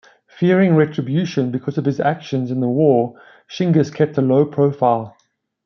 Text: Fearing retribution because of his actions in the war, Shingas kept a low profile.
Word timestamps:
Fearing 0.25 0.75
retribution 0.75 1.51
because 1.51 1.77
of 1.77 1.85
his 1.85 1.99
actions 1.99 2.49
in 2.49 2.59
the 2.59 2.67
war, 2.67 3.21
Shingas 3.47 3.93
kept 3.93 4.17
a 4.17 4.21
low 4.23 4.45
profile. 4.47 5.15